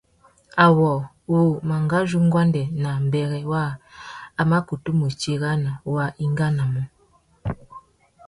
[0.65, 0.91] Awô
[1.31, 3.71] wu mangazu nguêndê nà mbêrê waā
[4.39, 6.81] a mà kutu mù chirana wá ingānamú.